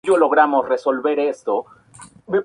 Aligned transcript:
No 0.03 0.15
se 0.15 0.19
conocen 0.19 0.33
gf 0.33 0.35
los 0.35 0.45
nombres 0.49 0.69
de 0.69 0.77
sus 0.79 0.93
inmediatos 0.95 1.43
continuadores. 1.43 2.39